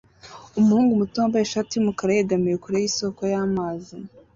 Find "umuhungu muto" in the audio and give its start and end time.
0.59-1.15